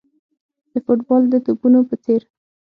د 0.71 0.73
فوټبال 0.85 1.23
د 1.29 1.35
توپونو 1.45 1.79
په 1.89 1.95
څېر. 2.03 2.21